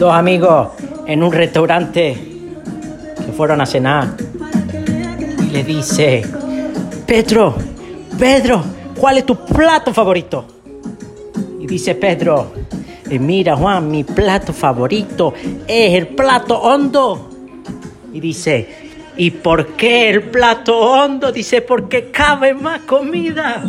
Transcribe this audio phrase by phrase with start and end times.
[0.00, 0.68] dos amigos
[1.06, 2.16] en un restaurante
[3.16, 4.14] que fueron a cenar
[5.46, 6.22] y le dice,
[7.06, 7.54] Pedro,
[8.18, 8.64] Pedro,
[8.98, 10.46] ¿cuál es tu plato favorito?
[11.60, 12.50] Y dice Pedro,
[13.10, 15.34] eh, mira Juan, mi plato favorito
[15.68, 17.28] es el plato hondo.
[18.10, 18.68] Y dice,
[19.18, 21.30] ¿y por qué el plato hondo?
[21.30, 23.62] Dice, porque cabe más comida.